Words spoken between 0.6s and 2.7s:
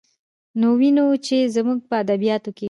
وينو، چې زموږ په ادبياتو کې